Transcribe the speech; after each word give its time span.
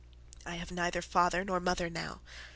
I 0.47 0.55
have 0.55 0.71
neither 0.71 1.03
father 1.03 1.45
nor 1.45 1.59
mother 1.59 1.87
now. 1.87 2.21